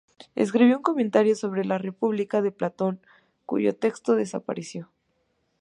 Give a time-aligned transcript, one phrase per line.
[0.33, 3.01] Escribió un comentario sobre "La República" de Platón
[3.45, 4.89] cuyo texto desapareció.